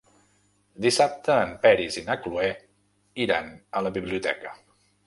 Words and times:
Dissabte 0.85 1.35
en 1.43 1.53
Peris 1.67 1.99
i 2.01 2.05
na 2.09 2.17
Cloè 2.25 2.49
iran 3.29 3.57
a 3.81 3.87
la 3.89 3.95
biblioteca. 4.01 4.61